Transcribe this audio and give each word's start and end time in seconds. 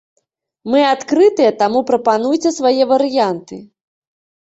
Мы 0.75 0.79
адкрытыя, 0.93 1.51
таму 1.61 1.79
прапануйце 1.91 2.55
свае 2.59 2.83
варыянты. 2.97 3.65